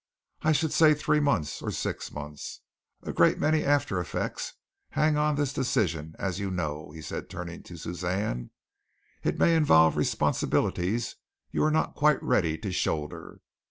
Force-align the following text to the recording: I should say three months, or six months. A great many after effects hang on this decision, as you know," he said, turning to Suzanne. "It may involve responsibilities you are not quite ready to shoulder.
I 0.41 0.51
should 0.51 0.73
say 0.73 0.95
three 0.95 1.19
months, 1.19 1.61
or 1.61 1.69
six 1.69 2.11
months. 2.11 2.61
A 3.03 3.13
great 3.13 3.37
many 3.37 3.63
after 3.63 3.99
effects 3.99 4.53
hang 4.89 5.15
on 5.15 5.35
this 5.35 5.53
decision, 5.53 6.15
as 6.17 6.39
you 6.39 6.49
know," 6.49 6.89
he 6.89 7.03
said, 7.03 7.29
turning 7.29 7.61
to 7.61 7.77
Suzanne. 7.77 8.49
"It 9.23 9.37
may 9.37 9.55
involve 9.55 9.95
responsibilities 9.95 11.17
you 11.51 11.63
are 11.63 11.69
not 11.69 11.93
quite 11.93 12.23
ready 12.23 12.57
to 12.57 12.71
shoulder. 12.71 13.41